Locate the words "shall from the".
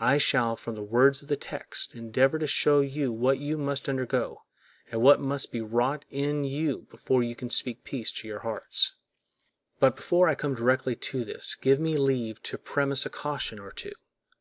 0.18-0.82